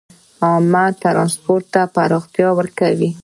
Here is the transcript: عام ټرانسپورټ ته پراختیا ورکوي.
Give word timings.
عام 0.45 0.73
ټرانسپورټ 1.01 1.63
ته 1.73 1.81
پراختیا 1.95 2.47
ورکوي. 2.59 3.09